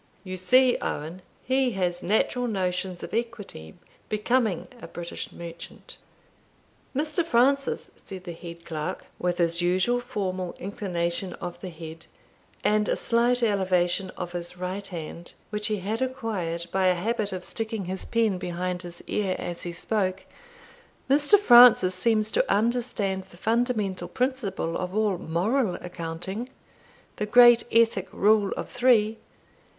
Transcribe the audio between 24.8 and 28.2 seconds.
all moral accounting, the great ethic